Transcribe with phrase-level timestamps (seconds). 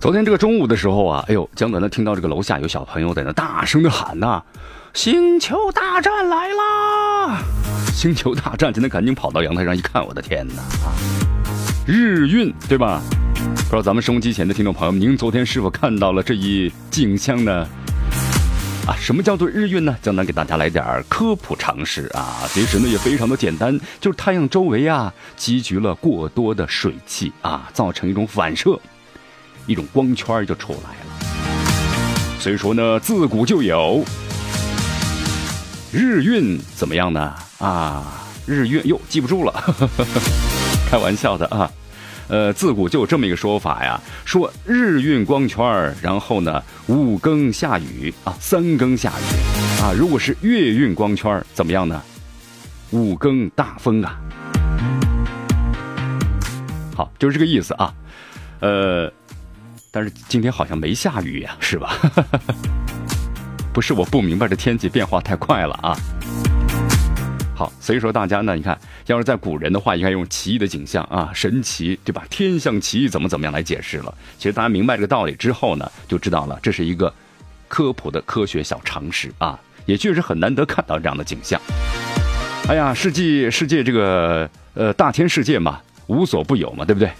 [0.00, 4.42] 昨天这个中午的时候啊，哎呦，江南呢听到这个楼下有小朋友在那大声的喊呐
[4.94, 7.42] ：“星球大战来啦！”
[7.92, 10.96] 星球大战，今天赶紧跑到阳台上一看，我的天哪啊！
[11.86, 13.02] 日运对吧？
[13.34, 17.68] 不知道咱们收音机前的听众朋友们，您昨天是否看到了这一景象呢？
[18.86, 19.94] 啊，什么叫做日运呢？
[20.00, 28.80] 江南给大家来点科普常识啊，其实呢也非常的简单，就是太阳周围啊积聚了过多的水汽啊，造成一种反射。
[29.66, 34.04] 一种光圈就出来了，所以说呢，自古就有
[35.92, 37.34] 日运怎么样呢？
[37.58, 39.52] 啊，日运哟，记不住了，
[40.90, 41.70] 开玩笑的啊。
[42.28, 49.92] 呃，自古就有这么一个说法呀，说日运光圈然后呢五更下雨啊，三更下雨啊。
[49.92, 52.00] 如果是月运光圈怎么样呢？
[52.92, 54.16] 五更大风啊。
[56.96, 57.92] 好，就是这个意思啊。
[58.60, 59.12] 呃。
[59.90, 61.96] 但是今天好像没下雨呀，是吧？
[63.74, 65.96] 不是我不明白，这天气变化太快了啊。
[67.54, 72.24] 好，所以说大家呢，你看，要是在古人的话，应该用奇异的景象啊，神奇，对吧？
[72.30, 74.14] 天象奇异怎么怎么样来解释了？
[74.38, 77.12] 其实大家明白这个道理之后呢，就知道了，这是一个
[77.68, 81.60] 科普的科学小常识啊，也确实很难得看到这样的景象。
[82.68, 87.10] 哎呀，世界世界这个呃大千世界嘛，无所不有嘛，对不对？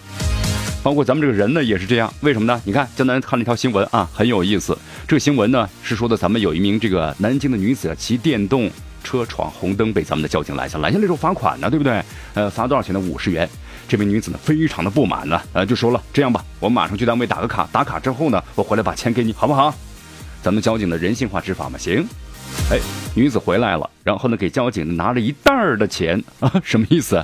[0.83, 2.13] 包括咱们这个人呢，也是这样。
[2.21, 2.61] 为什么呢？
[2.65, 4.77] 你看，江南看了一条新闻啊，很有意思。
[5.07, 8.71] 这个新闻呢，是说的咱们有一名这个南京的女子骑电动
[9.05, 12.03] 车闯红灯，被咱们的交警拦下，拦下来之后罚款呢，对不对？
[12.35, 13.01] 呃，罚多少钱呢？
[13.01, 13.49] 五十元。
[13.89, 19.75] 这名女子呢，非常的不满呢，呃，就说了，这样吧，我马上去单位打个卡，打卡之后呢，我回来把钱给你，好不好？
[20.43, 22.07] 咱们交警的人性化执法嘛，行。
[22.71, 22.79] 哎，
[23.15, 27.23] 女子回来了，然后呢，给交警拿了一袋儿的钱啊，什么意思？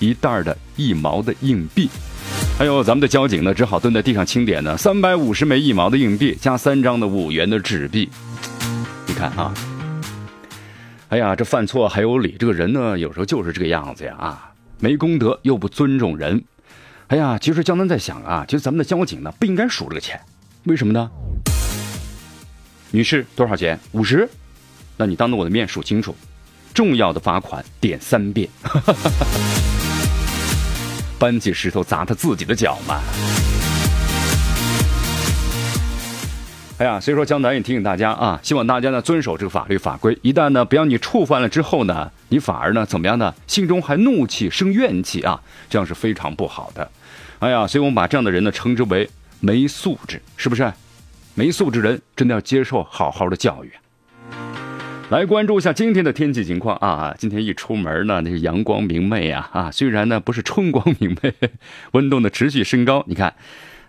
[0.00, 1.88] 一袋儿的一毛的硬币。
[2.56, 8.08] 还有咱们的交警呢，只好蹲在地上清点呢，三百五十枚一毛的硬币加三张的五元的纸币。
[9.08, 9.52] 你看啊，
[11.08, 16.44] 哎呀，这犯错还有理，这个人呢，有时候就是这个样子呀啊，没功德又不尊重人。
[17.08, 20.20] 哎呀，其实江南在想啊，其实咱们的交警呢不应该数这个钱，
[20.62, 21.10] 为什么呢？
[22.92, 23.76] 女士多少钱？
[23.90, 24.28] 五十？
[24.96, 26.14] 那你当着我的面数清楚，
[26.72, 28.48] 重要的罚款点三遍。
[31.24, 33.00] 搬起石头砸他自己的脚嘛！
[36.76, 40.18] 哎呀，所以说江南也提醒大家啊，希望大家呢遵守这个法律法规。
[40.20, 43.34] 一旦呢不要你触犯了之后呢，你反而呢怎么样呢？
[43.46, 45.40] 心中还怒气生怨气啊，
[45.70, 46.90] 这样是非常不好的。
[47.38, 49.08] 哎呀，所以我们把这样的人呢称之为
[49.40, 50.70] 没素质，是不是？
[51.34, 53.72] 没素质人真的要接受好好的教育。
[55.10, 57.14] 来关注一下今天的天气情况啊！
[57.16, 59.70] 今天一出门呢，那是阳光明媚啊啊！
[59.70, 61.32] 虽然呢不是春光明媚，
[61.92, 63.04] 温度呢持续升高。
[63.06, 63.34] 你看，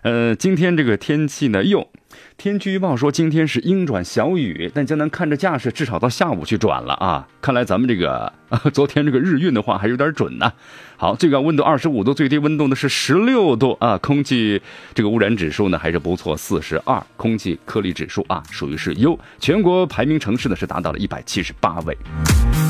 [0.02, 1.88] 呃，今天这个天气呢，又。
[2.36, 7.26] 天气预报说今天是阴转小雨，但江南看着架势，至少到下午去转了啊！
[7.40, 8.30] 看来咱们这个
[8.74, 10.52] 昨天这个日运的话还有点准呢。
[10.98, 13.96] 好，最高温度二十五度，最低温度呢是十六度啊。
[13.98, 14.60] 空气
[14.94, 17.02] 这个污染指数呢还是不错，四十二。
[17.16, 21.96] 空气颗粒指数啊属于是优，全国排名城市呢是达到了一百七十八位。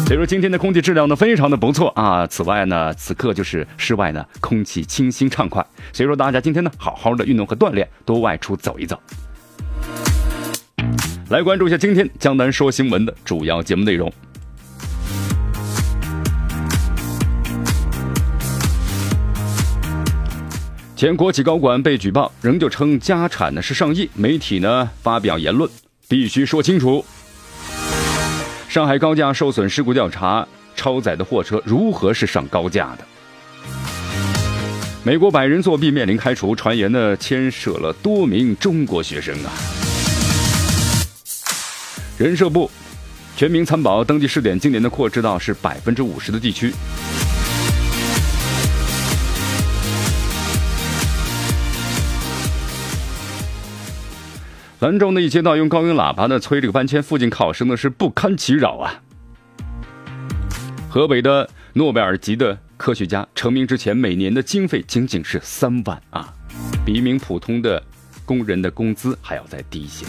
[0.07, 2.25] 所以说今天的空气质量呢非常的不错啊。
[2.29, 9.01] 此外呢，此刻就是室外呢空气清新畅快，所以说大家今天呢好好的运动和锻炼，多外出走一走。
[11.29, 14.13] 来关注一下今天江南说新闻的主要节目内容。
[20.95, 25.69] 前国企高管被举报，仍旧称家产呢是上亿，媒体呢发表言论，
[26.07, 27.05] 必须说清楚。
[28.69, 30.47] 上海高架受损事故调查，
[30.77, 33.05] 超载的货车如何是上高架的？
[35.03, 39.51] 美国百人作弊面临开除，传言呢牵涉了多名中国学生啊。
[42.19, 42.71] 人社部
[43.37, 46.73] 全民参保登记试点今年的扩至到是百分之五十的地区。
[54.81, 59.03] 兰州的一街道用高音喇叭呢催这个搬迁，附近考生呢是不堪其扰啊。
[60.89, 66.33] 河北的诺贝尔级的科学家成名之前，每年的经费仅仅是三万啊，
[66.85, 67.83] 比一名普通的
[68.25, 70.07] 工人的工资还要再低一些。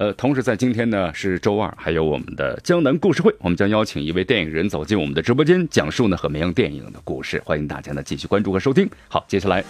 [0.00, 8.88] 呃，同时在今天呢是周二，还有我们的江南故事会，我们将邀请一位电影人走进我们的直播间，讲述呢和绵阳电影的故事，欢迎大家呢继续关注和收听。
[9.08, 9.62] 好，接下来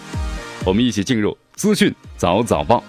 [0.64, 2.84] 我们一起进入资讯早早报。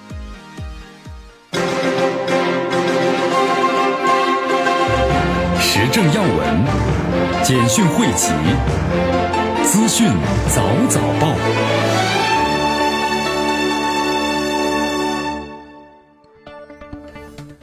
[5.59, 6.63] 时政要闻、
[7.41, 8.31] 简讯汇集、
[9.63, 10.07] 资讯
[10.53, 12.00] 早早报。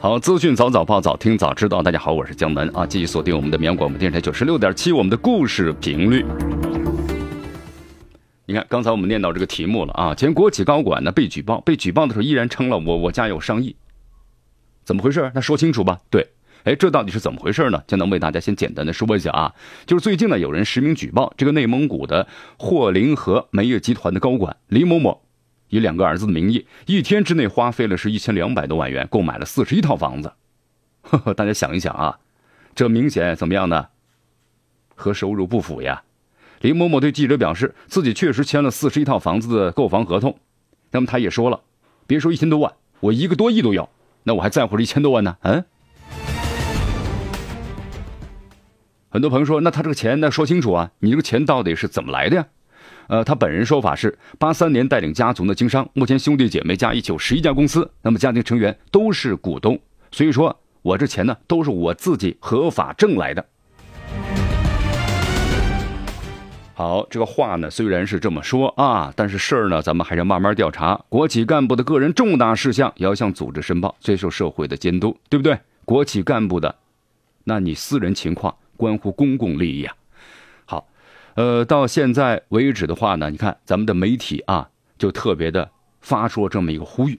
[0.01, 1.83] 好，资讯早早报，早听早知道。
[1.83, 6.25] 大家好，我是江南啊，继续锁定我们的绵阳广播电视台九十六点七，我们的故事频率。
[8.45, 13.75] 你看，刚才我们念到这个题目了啊，前国企高管呢被举报，被举报的时候依然称了我我家有上亿，
[14.85, 15.29] 怎么回事？
[15.35, 15.99] 那说清楚吧。
[16.09, 16.25] 对。
[16.63, 17.83] 哎，这到底是怎么回事呢？
[17.85, 19.53] 江南为大家先简单的说一下啊，
[19.85, 22.25] 就是最近呢，有人实名举报这个内蒙古的
[22.57, 25.21] 霍林河煤业集团的高管李某某，
[25.69, 30.33] 以两个儿子的名义，一天之内花费了是一千两百多万元，购买了四十一套房子。
[31.01, 32.19] 呵呵，大家想一想啊，
[32.75, 33.87] 这明显怎么样呢？
[34.95, 36.03] 和收入不符呀。
[36.61, 40.37] 林某某对记者表示，自己确实签了四十一套房子的购房合同。
[40.91, 41.61] 那么他也说了，
[42.05, 43.89] 别说一千多万，我一个多亿都要，
[44.23, 45.37] 那我还在乎这一千多万呢？
[45.43, 45.63] 嗯。
[49.11, 50.29] 很多朋友说，那他这个钱那？
[50.29, 50.91] 说清楚啊！
[50.99, 52.47] 你这个钱到底是怎么来的呀？
[53.09, 59.79] 呃，他本人说法是，八三年带领家族呢经商，目前兄弟姐妹加一起有十一家公司，那么家庭成员都是股东，
[60.11, 63.43] 所以说我这钱呢都是我自己合法挣来的。
[66.75, 71.01] 好，这个话呢虽然是这么说啊，但是事儿呢咱们还是慢慢调查。
[71.09, 75.57] 国企干部的个人重大事项也要向组织申报，接受社会的监督，对不对？
[75.83, 76.75] 国企干部的，
[77.45, 78.55] 那你私人情况？
[78.77, 79.95] 关乎公共利益啊！
[81.39, 85.71] 呃，到现在为止的话呢，你看咱们的媒体啊，就特别的
[86.01, 87.17] 发出了这么一个呼吁，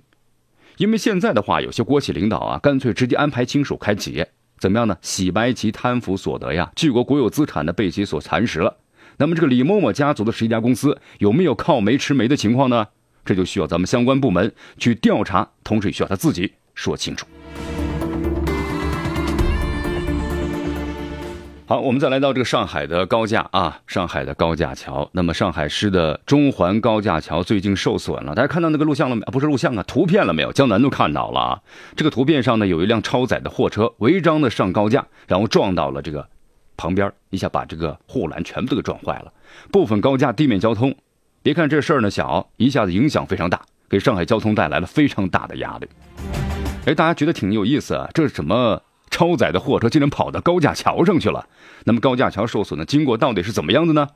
[0.77, 4.99] 因为现在的话，有些国企领导啊，干脆直接安排亲属开企业，怎么样呢？
[5.01, 8.77] 洗白其贪腐所得呀，巨国国有资产呢被其所蚕食了。
[9.17, 12.89] 那么这个李某某家族的十一家公司有没有靠煤吃煤的情况呢？
[13.25, 17.27] 这就需要咱们相关部门去调查，同时也需要他自己说清楚。
[21.71, 25.09] 好，我们再来到这个上海的高架啊，上海的高架桥。
[25.13, 29.25] 那么上海市的中环高架桥最近受损了，大家看到那个录像了没？
[29.27, 30.53] 不是录像啊，图片了没有？
[30.53, 31.61] 江南都看到了啊。
[31.95, 36.29] 这个图片上呢，有一辆超载的货车违章的上高架，然后撞到了这个
[36.77, 39.33] 旁边，一下把这个护栏全部都给撞坏了。
[39.71, 40.93] 部分高架地面交通，
[41.41, 45.87] 别看这事儿呢小，一下子影响非常大，给上海交通带来了非常大的压力。
[46.87, 48.83] 哎，大家觉得挺有意思啊，这是什么？
[49.11, 51.47] 超载的货车竟然跑到高架桥上去了，
[51.85, 54.09] 那么高架桥受损的经过到底是怎么样的呢？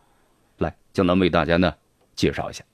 [0.58, 1.75] 来，江南为大家呢
[2.14, 2.64] 介绍一下。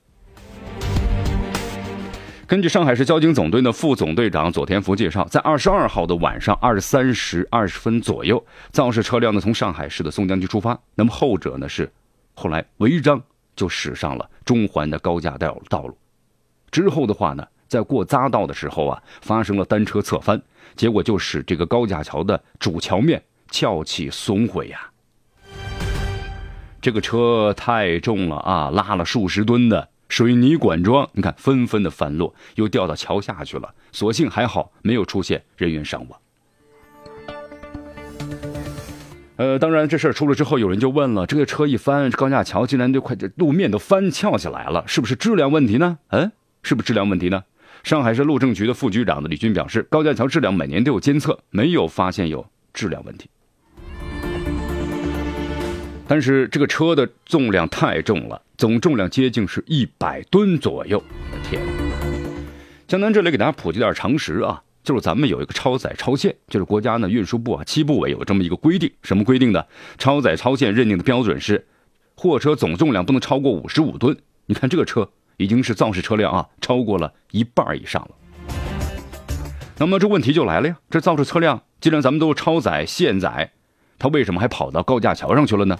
[2.46, 11.90] 根据上海市交警总队的副总队长左天福介绍，在二十二号的晚上二十三时二十分左右，肇事车辆呢从上海市的松江区出发，那么后者呢是
[12.34, 13.22] 后来违章
[13.56, 15.96] 就驶上了中环的高架道道路，
[16.70, 17.46] 之后的话呢。
[17.70, 20.42] 在过匝道的时候啊，发生了单车侧翻，
[20.74, 24.90] 结果就使这个高架桥的主桥面翘起损毁呀。
[26.80, 33.72] 这个车太重了啊，拉了数十吨的水泥管桩，你看纷纷的翻落，又掉到桥下去了。
[33.92, 36.20] 所幸还好，没有出现人员伤亡。
[39.36, 45.98] 呃，当然这事儿出了之后，有人就问了：这个车一翻，高架桥竟然就快这路面都翻翘起来了，是不是质量问题呢？
[46.08, 46.32] 嗯，
[46.64, 47.44] 是不是质量问题呢？
[47.82, 53.28] 上海市路政局的副局长的李军表示，高架桥质量每年都有监测，没有发现有质量问题。
[56.06, 61.02] 但是这个车的重量太重了，总重量接近是一百吨左右。
[61.32, 61.62] 我的天！
[62.86, 69.64] 江南这里给大家普及点常识啊，就是咱们有一个超载超限，就是国家呢运输部啊七部委有这么一个规定，什么规定呢？
[69.96, 71.66] 超载超限认定的标准是，
[72.14, 74.16] 货车总重量不能超过五十五吨。
[74.46, 75.08] 你看这个车。
[75.40, 78.10] 已经是肇事车辆啊，超过了一半以上了。
[79.78, 83.50] 那么这问题就来了呀，这肇事车辆既然咱们都超载限载，
[83.98, 85.78] 它为什么还跑到高架桥上去了呢？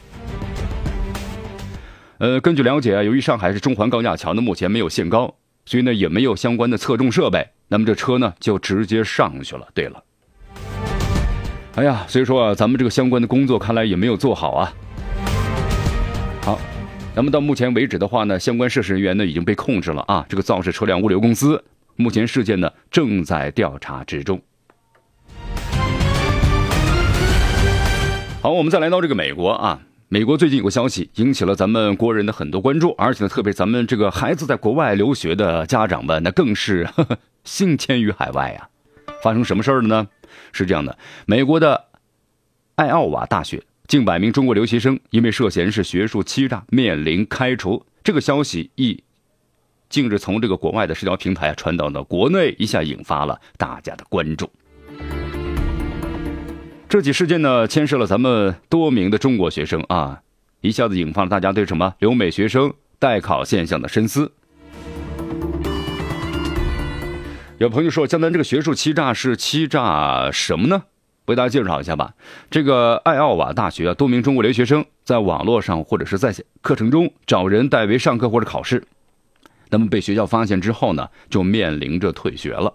[2.17, 5.35] 呃，根据了解啊，由于上海市中环高架桥呢目前没有限高，
[5.67, 9.69] 所以呢也没有相关的测重设备，那么这车呢就直接上去了。
[9.75, 10.03] 对了，
[11.75, 14.73] 哎呀，所以说啊，咱们这个相关的工作看来也没有做好啊。
[16.41, 16.59] 好。
[17.21, 20.25] 那么到目前为止的话呢，相关涉事人员呢已经被控制了啊。
[20.27, 21.63] 这个肇事车辆物流公司，
[21.97, 24.41] 目前事件呢正在调查之中。
[28.41, 38.67] 好，我们再来到这个美国啊，美国最近有个消息引起了咱们国人的很多关注，而且呢，特别咱们这个孩子在国外留学的家长们，那更是呵 呵心迁于海外呀。
[39.23, 40.09] 发生什么事儿了呢？
[40.53, 40.97] 是这样的，
[41.27, 41.85] 美国的
[42.77, 47.85] 艾奥瓦大学近百名中国留学生因为涉嫌是学术欺诈，面临开除。
[48.05, 49.03] 这个消息一
[49.89, 54.49] 近日从这个国外的社交平台传到了国内，一下引发了大家的关注。
[56.89, 60.21] 这起事件呢，牵涉了咱们多名的中国学生啊，
[60.61, 64.31] 一下子引发了大家对什么留美学生代考现象的深思。
[67.59, 70.85] 有朋友说，江南这个学术欺诈是欺诈什么呢？
[71.31, 72.13] 为大家介绍一下吧。
[72.51, 78.85] 这个爱奥瓦大学啊，多名中国留学生在网络上或者是在线课程中找人代为上课或者考试，
[79.71, 82.75] 那么被学校发现之后呢，就面临着退学了。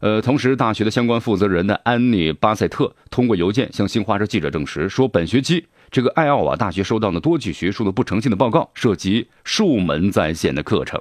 [0.00, 10.98] 呃，同时，大学的相关负责人呢，安妮·巴塞特通过邮件向新华社记者证实，说本学期这个爱奥瓦大学收到了多起学术的不诚信的报告，涉及数门在线的课程。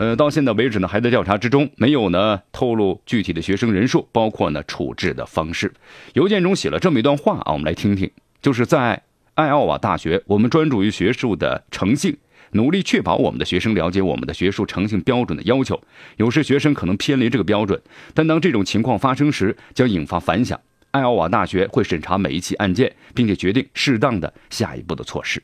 [0.00, 5.70] 呃，到现在为止呢，还在调查之中，没有呢透露具体的学生人数，包括呢处置的方式。
[6.14, 9.02] 邮件中写了这么一段话啊，我们来听听，就是在
[9.34, 12.16] 爱奥瓦大学，我们专注于学术的诚信。
[12.52, 15.78] 努力确保我们的学生了解我们的学术诚信标准的要求。
[16.16, 17.78] 有时学生可能偏离这个标准，
[18.14, 20.58] 但当这种情况发生时，将引发反响。
[20.92, 25.42] 艾奥瓦大学会审查每一起案件，并且决定适当的下一步的措施。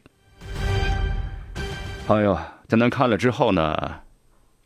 [2.09, 4.01] 哎呦，在那看了之后呢，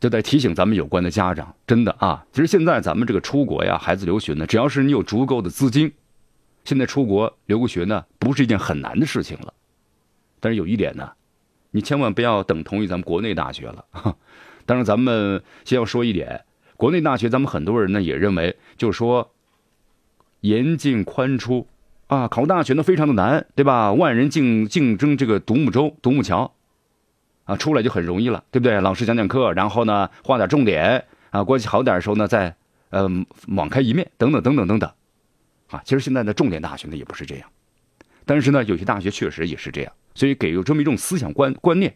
[0.01, 5.93] 就在提醒咱们有关的家长，真的啊，其实现在咱们这个出国呀，孩子留学呢，只要是你有足够的资金，
[6.65, 9.53] 现在出国留个学呢，不是一件很难的事情了。
[10.41, 11.09] 但是有一点呢。
[11.73, 13.85] 你千万不要等同于咱们国内大学了。
[14.65, 16.43] 当然，咱们先要说一点，
[16.75, 19.31] 国内大学咱们很多人呢也认为，就是说
[20.41, 21.67] 严进宽出
[22.07, 23.93] 啊，考大学呢非常的难，对吧？
[23.93, 26.53] 万人竞竞争这个独木舟、独木桥
[27.45, 28.79] 啊，出来就很容易了，对不对？
[28.79, 32.55] 老师讲讲课，然后呢画点重点啊，关系好点的时候呢再
[32.89, 33.09] 呃
[33.49, 34.89] 网开一面，等等等等等等
[35.69, 35.81] 啊。
[35.83, 37.49] 其实现在的重点大学呢也不是这样，
[38.25, 39.91] 但是呢有些大学确实也是这样。
[40.13, 41.95] 所以给有这么一种思想观观念，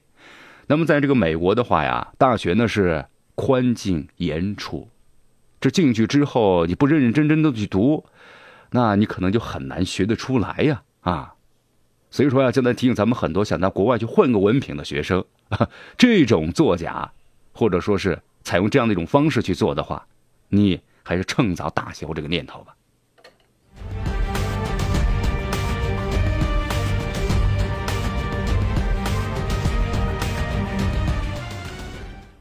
[0.67, 4.87] 那么在这个美国的话呀，大学呢是宽进严出，
[5.59, 8.05] 这进去之后你不认认真真的去读，
[8.71, 11.33] 那你可能就很难学得出来呀啊！
[12.09, 15.25] 所以说呀，就在提醒咱们很多想到国外去混个文凭的学生，
[15.97, 17.11] 这种作假
[17.53, 20.05] 或者说是采用这样的一种方式去做的话，
[20.49, 22.75] 你还是趁早打消这个念头吧。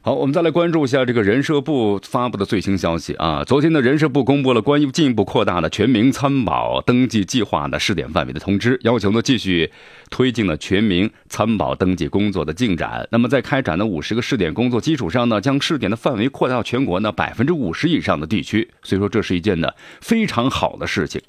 [0.07, 3.43] 好，我们再来关注一下这个人社部发布的最新消息啊。
[3.43, 9.73] 昨天呢，人社部公布了关于进一步扩大了全民参保登记计划的试点范围的通知，要求呢继续
[10.11, 13.09] 推进了全民参保登记工作的进展。
[13.11, 18.71] 那么在开展的五十个试点工作基础上呢，将试点的范围扩大到全国呢百分之五十以上的地区。
[18.83, 19.71] 所以说，这是一件呢
[20.03, 21.23] 非常好的事情。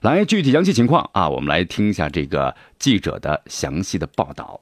[0.00, 4.60] 来，具体详细情况啊，我们来听一下这个记者的详细的报道。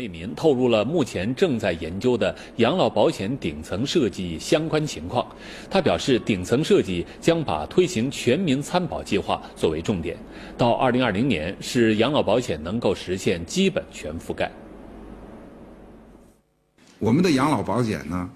[0.00, 5.26] 为民透露了目前正在研究的养老保险顶层设计相关情况。
[5.70, 10.16] 他表示，顶层设计将把推行全民参保计划作为重点，
[10.56, 14.50] 到二零二零年使养老保险能够实现基本全覆盖。
[16.98, 18.30] 我们的养老保险呢，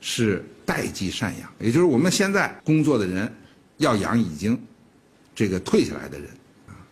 [0.00, 3.32] 是代际赡养，也就是我们现在工作的人
[3.78, 4.56] 要养已经
[5.34, 6.28] 这个退下来的人。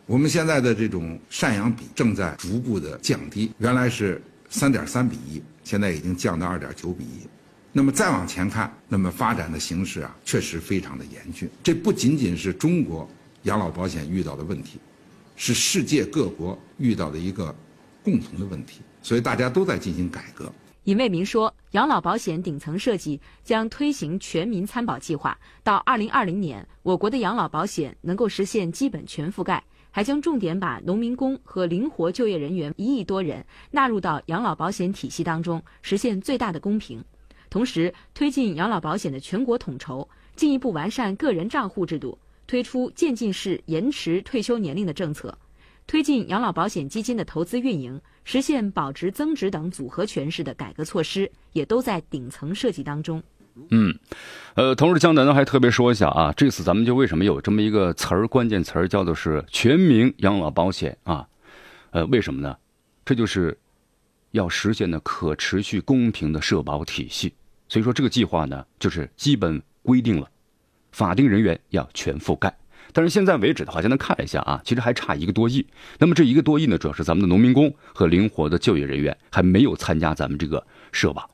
[0.07, 4.21] 我们现在的这种赡养比正在逐步的降低，原来是
[4.51, 7.27] 三点三比一，现在已经降到二点九比一。
[7.73, 11.49] 那么再往前看，那么发展的形势啊，确实非常的严峻。
[11.63, 13.09] 这不仅仅是中国
[13.45, 14.79] 养老保险遇到的问题，
[15.37, 17.55] 是世界各国遇到的一个
[18.03, 18.83] 共同的问题。
[19.03, 20.53] 所以大家都在进行改革。
[20.85, 29.65] 尹卫民说，养老保险顶层设计将推行全民参保计划，到二零二零年，我国的养老保险能够实现基本全覆盖。
[29.95, 37.01] 还将重点把农民工和灵活就业人员一亿多人纳入到养老保险体系当中，实现最大的公平。
[37.49, 45.39] 同时，推进养老保险的全国统筹，进一步完善个人账户制度，推出渐进式延迟退休年龄的政策，
[45.87, 53.23] 推进养老保险基金的投资运营，实现保值增值等组合拳式的改革措施，也都在顶层设计当中。
[53.71, 53.99] 嗯，
[54.55, 61.27] 呃，同时江南呢还特别说一下啊，这次咱们就为什么有这么一个词儿，关键词儿叫做是全民养老保险啊，
[61.91, 62.57] 呃，为什么呢？
[63.05, 63.57] 这就是
[64.33, 67.33] 要实现的可持续公平的社保体系。
[67.69, 70.29] 所以说这个计划呢，就是基本规定了
[70.93, 72.55] 法定人员要全覆盖，
[72.93, 75.67] 但是现在为止的话，现在看一下啊，其实还差一个多亿。
[75.99, 81.29] 那么这一个多亿呢，主要是咱们的农民工和灵活的就业人员还没有参加咱们这个社保，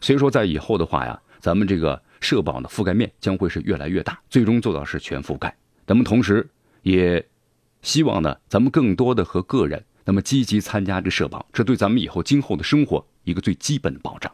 [0.00, 5.54] 所以说在以后的话呀，咱们这个社保的覆盖面将会是越来越大，最终做到是全覆盖。
[5.86, 6.48] 咱们同时
[6.82, 7.24] 也
[7.82, 14.32] 希望呢，咱们更多的和个人那么积极参加这社保，这对咱们以后今后的生活一个最基本的保障。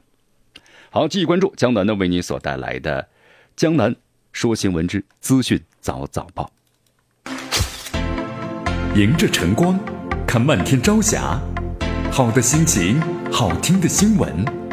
[0.90, 3.08] 好，继续关注江南呢为你所带来的
[3.56, 3.94] 江南
[4.32, 6.50] 说新闻之资讯早早报。
[8.94, 9.78] 迎着晨光，
[10.26, 11.40] 看漫天朝霞，
[12.12, 13.00] 好的心情，
[13.32, 14.63] 好听的新闻。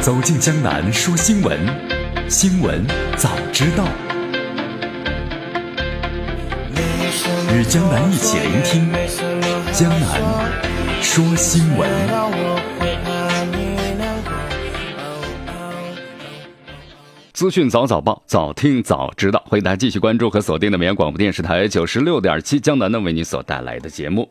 [0.00, 1.58] 走进江南说新闻，
[2.28, 2.86] 新闻
[3.16, 3.84] 早知道。
[7.52, 8.92] 与江南一起聆听
[9.72, 11.90] 江南说新闻。
[17.32, 19.42] 资讯早早报，早听早知道。
[19.46, 24.28] 欢迎大家继续关注和锁定的绵阳广播电视台九十六点七江南呢为你所带来的节目。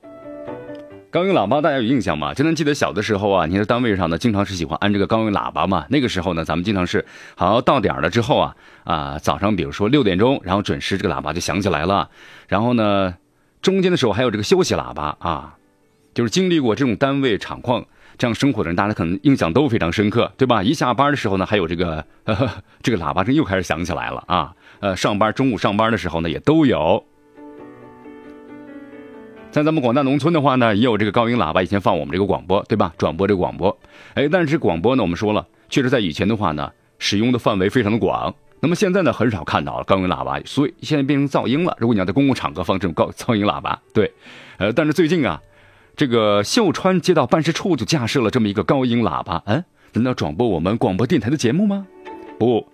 [1.10, 2.34] 高音喇叭大家有印象吗？
[2.34, 5.86] 就能记得小的时候啊，你在单位上呢，经常是喜欢按这个高音喇叭嘛。
[5.90, 12.10] 那个时候呢，咱们经常是好到点了之后啊啊，早上比如说六点钟，然后准时这个喇叭就响起来了。
[12.50, 13.16] 然后呢，
[13.62, 15.56] 中间的时候还有这个休息喇叭啊，
[16.14, 17.86] 就是经历过这种单位厂矿。
[18.18, 20.64] 这样生活的人，大家可能印象都非常深刻，对吧？
[20.64, 22.50] 一下班的时候呢，还有这个呵呵
[22.82, 24.54] 这个喇叭声又开始响起来了啊！
[24.80, 27.06] 呃，上班中午上班的时候呢，也都有。
[29.50, 32.94] 在咱们广大农村的话呢，也有这个高音喇叭，以前放我们这个广播，对吧？
[32.98, 33.76] 转播这个广播，
[34.14, 38.34] 哎，但是广播呢，我们说了，确实在以前的话呢，使用的范围非常的广。
[38.60, 41.76] 那么现在呢，很少看到了高音喇叭，所以现在变成噪音了。
[41.80, 44.12] 如果你要在公共场合放这种高 噪音喇叭，对，
[44.58, 45.42] 呃，但是最近啊。
[45.96, 51.88] 这个秀川街道办事处就架设了这么一个高音喇叭，嗯，难道转播我们广播电台的节目吗？
[52.38, 52.68] 不，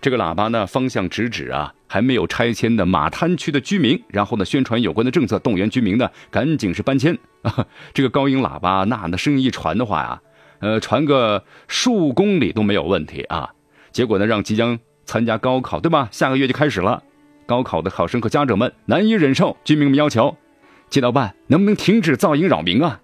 [0.00, 7.66] 这个喇叭呢方向直指啊还没有拆迁的马滩区的居民，然后呢宣传有关的政策，动员居民呢赶紧是搬迁啊。
[7.94, 10.20] 这个高音喇叭那那声音一传的话呀，
[10.60, 13.50] 呃，传个数公里都没有问题啊。
[13.92, 16.08] 结果呢让即将参加高考，对吧？
[16.10, 17.02] 下个月就开始了，
[17.46, 20.36] 高考的考生和家长们难以忍受居民们要求。
[20.88, 23.00] 街道办能不能停止噪音扰民啊？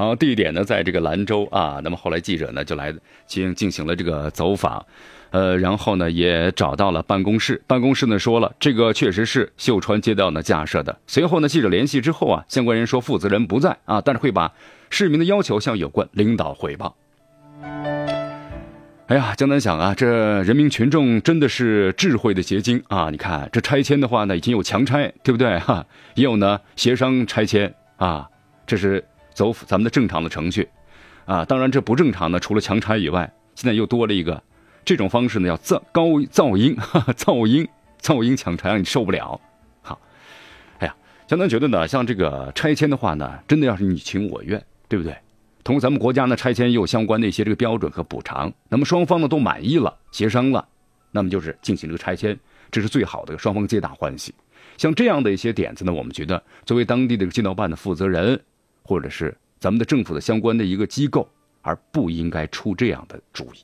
[0.00, 1.78] 好，地点呢在这个兰州啊。
[1.84, 2.90] 那么后来记者呢就来
[3.26, 4.82] 进进行了这个走访，
[5.28, 10.98] 呃，然后呢也找到了办公室，办公室呢说了这个确实是秀川街道呢架设的。
[11.06, 14.50] 随后呢记者联系之后啊，相关人说负责人不在啊，但是会把
[14.88, 16.96] 市民的要求向有关领导汇报。
[19.08, 23.10] 哎呀，江南想啊，这人民群众真的是智慧的结晶啊！
[23.10, 25.84] 你看，这拆迁的话呢，已经有强拆，对不对哈？
[26.14, 28.26] 也有呢协商拆迁啊，
[28.66, 29.04] 这是
[29.34, 30.68] 走咱们的正常的程序
[31.24, 31.44] 啊。
[31.44, 34.42] 当然，这不正常的，除了强拆以外，现在又多了一个
[34.84, 36.76] 这种方式呢，要噪高噪音，
[37.16, 37.68] 噪音
[38.00, 39.40] 噪音强拆，让你受不了。
[39.82, 40.00] 好，
[40.78, 40.94] 哎呀，
[41.28, 45.14] 相当觉得呢，像这个拆迁的话呢，真的要是你情我愿，对不对？
[45.62, 50.66] 同咱们国家呢拆迁也有相关的一些这个标准和补偿，那么双方呢都满意了，协商了，
[51.12, 52.36] 那么就是进行这个拆迁，
[52.70, 54.34] 这是最好的，双方皆大欢喜。
[54.78, 58.40] 像这样的一些点子呢，我们觉得作为当地的街道办的负责人，
[58.82, 61.28] 或者是咱们的政府的相关的一个机构，
[61.62, 63.58] 而不应该出这样的主意。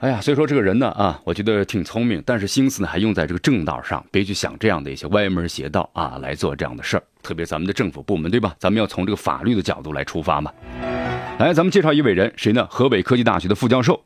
[0.00, 7.02] 哎呀，所以说这个人呢啊，我觉得挺聪明，但是心思呢还用在这个正道上，别去想这样的一些歪门邪道啊，来做这样的事儿。
[7.22, 8.56] 特别咱们的政府部门，对吧？
[8.58, 10.50] 咱们要从这个法律的角度来出发嘛。
[11.38, 12.66] 来，咱们介绍一位人，谁呢？
[12.70, 14.02] 河北科技大学的副教授。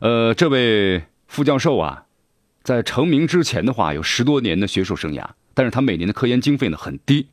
[0.00, 2.04] 呃，这位副教授啊，
[2.62, 7.28] 在成名之前的话，有十多年的学术生涯，但是他每年的科研经费呢很低，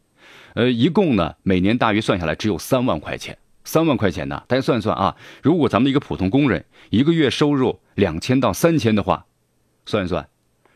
[0.56, 3.38] 呃，一共呢每年大约算下来只有三万块钱。
[3.64, 4.42] 三万块钱呢？
[4.48, 9.26] 大家算算啊，如果咱们一个普通工人一个月收入两千到三千的话，
[9.86, 10.30] 算一算，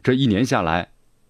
[0.03, 0.89] 这一年下来，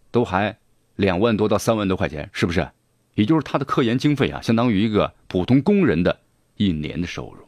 [0.09, 0.57] 都还
[0.95, 2.67] 两万多到三万多块钱，是不是？
[3.13, 6.21] 也就是他的科研经费啊，相当于一个普通工人的
[6.57, 7.47] 一年的收入。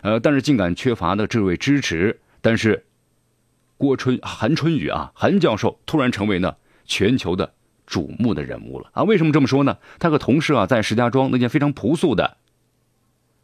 [0.00, 2.84] 呃，但是尽管缺乏的这位支持，但是
[3.76, 6.56] 郭春韩春雨啊，韩教授突然成为呢
[6.86, 7.54] 全球的
[7.86, 9.02] 瞩目的人物了啊！
[9.02, 9.78] 为什么这么说呢？
[9.98, 12.38] 他和同事啊，在石家庄那件非常朴素的。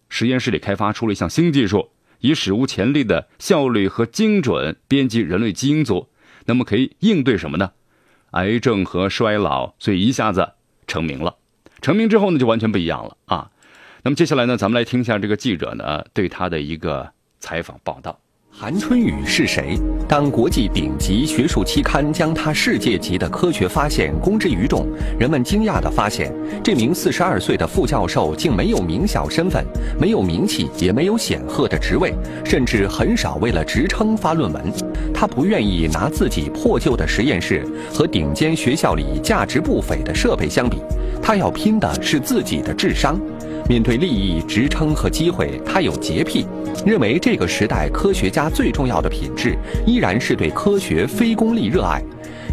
[0.08, 1.90] 实验室里开发出了一项新技术，
[2.20, 6.08] 以史无前例的效率和精准编辑人类基因组，
[6.46, 7.72] 那么可以应对什么呢？
[8.30, 10.52] 癌症和衰老，所以一下子
[10.86, 11.36] 成名了。
[11.82, 13.50] 成名之后呢，就完全不一样了啊。
[14.02, 18.18] 那么接下来呢，咱们来听一下这个记者呢对他的一个采访报道。
[18.52, 19.78] 韩春雨是谁？
[20.06, 24.86] 当国际顶级学术期刊将他世界级的科学发现公之于众，
[25.18, 26.30] 人们惊讶地发现，
[26.62, 29.64] 这名四十二岁的副教授竟没有名校身份，
[29.98, 32.12] 没有名气，也没有显赫的职位，
[32.44, 34.62] 甚至很少为了职称发论文。
[35.14, 40.78] 他不愿意拿自己破旧的实验室和顶尖学校里价值不菲的设备相比，
[41.22, 43.18] 他要拼的是自己的智商。
[43.70, 46.44] 面对利益、职称和机会，他有洁癖，
[46.84, 49.56] 认为这个时代科学家最重要的品质
[49.86, 52.02] 依然是对科学非功利热爱。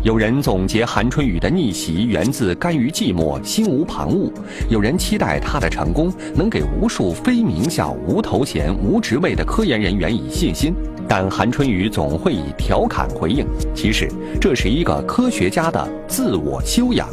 [0.03, 4.31] 有人总结韩春雨的逆袭源自甘于寂寞、心无旁骛；
[4.69, 10.71] 有人期待他的成功能给无数非名校、无头衔、无职位的科研人员以信心。
[11.07, 14.07] 但韩春雨总会以调侃回应：“其实
[14.39, 17.09] 这是一个科学家的自我修养。”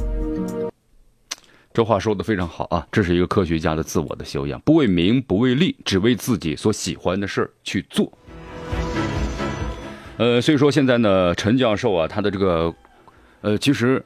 [1.75, 2.87] 这话说的非常好啊！
[2.93, 8.17] 这是一个科学家的自我的修养，不为名，不为利，只为自己所喜欢的事儿去做。
[10.17, 12.73] 呃，所以说现在呢，陈教授啊，他的这个，
[13.41, 14.01] 呃，其实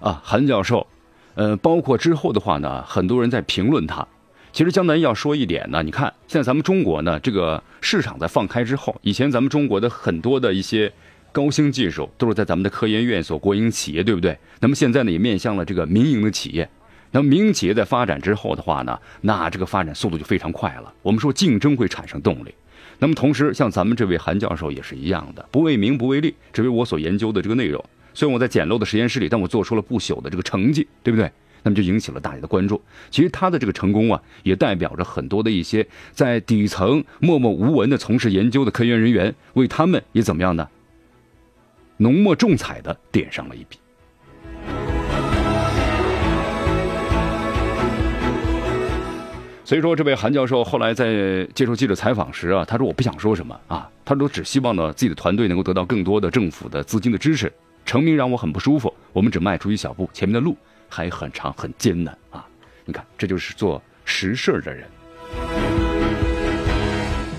[0.00, 0.86] 啊，韩教授，
[1.34, 4.06] 呃，包括之后的话呢，很多人在评论他。
[4.52, 10.92] 其实江南要说一点呢，你看现在咱们中国呢，这个市场在放开之后，以前咱们中国的很多的一些
[11.32, 14.38] 高新技术都是在咱们的科研院所国营企业，对不对？
[14.60, 16.68] 那么现在呢，也面向了这个民营的企业。
[17.14, 20.92] 那么民营企业在发展之后的话呢，那这个发展速度就非常快了。
[21.00, 22.52] 我们说竞争会产生动力。
[22.98, 27.82] 那么同时，像咱们这位韩教授也是一样的，不为名不为利，只为我所研究的这个内容。
[28.14, 31.30] 虽然我在简陋的实验室里，但我做出了不朽的这个成绩，对不对？
[31.62, 32.82] 那么就引起了大家的关注。
[33.12, 40.68] 其实他的这个成功啊，也代表着很多的一些在底层默默无闻的从事研究的科研人员，为他们也怎么样呢？
[41.98, 43.78] 浓墨重彩的点上了一笔。
[49.74, 57.52] 所以说，这位韩教授后来在接受记者采访时啊，他说：“我不想说什么啊，他说只希望呢自己的团队能够得到更多的政府的资金的支持。
[57.84, 60.56] 成名让我很不舒服，我们只迈出一小步，前面的路
[60.88, 62.46] 还很长很艰难啊！
[62.84, 64.86] 你看，这就是做实事的人。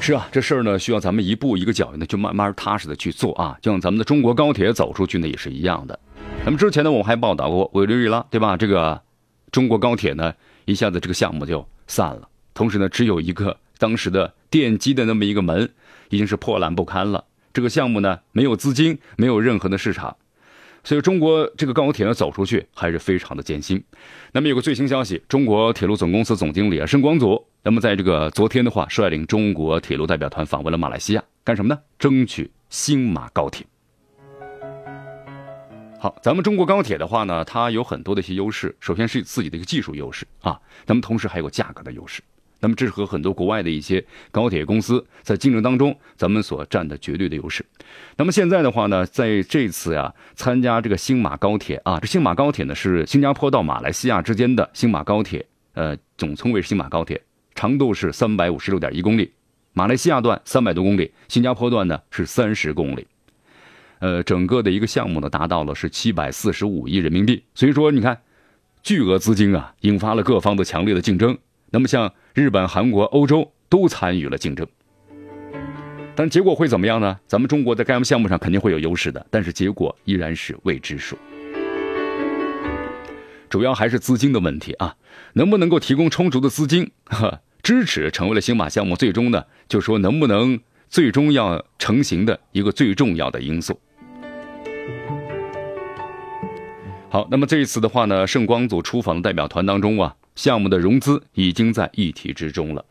[0.01, 5.97] 是啊，这事儿呢需要咱们一步一个脚印的去慢慢踏实的去做啊，就像咱们的中国高铁走出去呢也是一样的。
[6.43, 8.57] 那么之前呢我们还报道过委内瑞拉对吧？
[8.57, 9.01] 这个
[9.53, 10.33] 中国高铁呢
[10.65, 11.65] 一下子这个项目就。
[11.87, 15.71] 散了，同时呢，只有一个当时的电机的那么一个门，
[16.09, 17.25] 已经是破烂不堪了。
[17.53, 20.17] 这个项目呢，没有资金，没有任何的市场，
[20.83, 23.81] 所以中国这个高铁呢走出去还是非常的艰辛。
[24.33, 31.79] 那么有个最新消息，中国铁路总公司总经理啊申光祖，那么在这个昨天的话，率领中国铁路代表团访问了马来西亚，干什么呢？
[31.97, 33.65] 争取新马高铁。
[35.97, 38.75] 好，咱们中国高铁的话呢，它有很多的一些优势。
[38.79, 42.21] 首先是自己的一个技术优势啊，那么同时还有价格的优势。
[42.59, 47.65] 那么这是和很多国外的一些高铁公司在竞争当中，咱们所占的绝对的优势。
[48.17, 57.19] 那么现在的话呢，在这次呀参加这个新马高铁啊，这新马高铁呢是新加坡到马来西亚之间的新马高铁，呃，总称为新马高铁，
[57.55, 59.31] 长度是三百五十六点一公里，
[59.73, 63.07] 马来西亚段三百多公里，新加坡段呢是三十公里。
[63.99, 67.43] 呃，整个的一个项目呢，达到了是七百四十五亿人民币。
[67.53, 68.21] 所以说，你看，
[68.83, 71.37] 巨额资金啊，引发了各方的强烈的竞争。
[71.71, 74.67] 那么，像日本、韩国、欧洲都参与了竞争。
[76.15, 77.19] 但结果会怎么样呢？
[77.27, 81.17] 咱们中国在该项目上肯定会有优势的，但是结果依然是未知数。
[83.49, 84.95] 主要还是资金的问题啊，
[85.33, 86.91] 能不能够提供充足的资金
[87.61, 89.43] 支持，成为了星马项目最终呢？
[89.67, 93.79] 就说能不能最终要成型的一个最重要的因素。
[97.15, 102.83] 好，那么这一次的话呢，圣光组出访的代表团当中啊，项目的融资已经在议题之中了。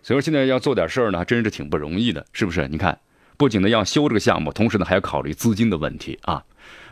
[0.00, 2.68] 所以说现在要做点事儿呢，真是挺不容易的，是不是？
[2.68, 2.96] 你看，
[3.36, 6.44] 不仅呢要修这个项目，同时呢还要考虑资金的问题啊。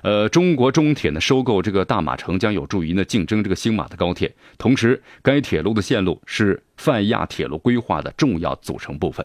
[0.02, 9.24] 呃，中国中铁呢收购这个大马城将有助于呢竞争这个新马的高铁，同时该铁路的线路是泛亚铁路规划的重要组成部分，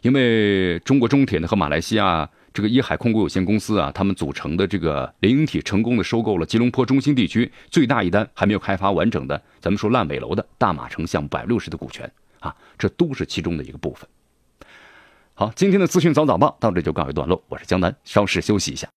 [0.00, 2.30] 因为中国中铁呢和马来西亚。
[2.56, 14.08] 这个一海控股有限公司啊，他们组成的这个联营体成功的收购了吉隆坡中心地区最大一单还没有开发完整的，咱们说烂尾楼的大马城项目百分之六十的股权啊，这都是其中的一个部分。
[15.34, 18.88] 好，今天的资讯早早报到这就告一段落，我是江南，稍事休息一下。